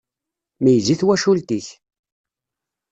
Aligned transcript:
Meyyez 0.63 0.87
i 0.93 0.95
twacult-ik! 0.99 1.67